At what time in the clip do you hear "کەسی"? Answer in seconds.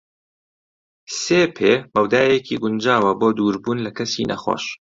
3.97-4.29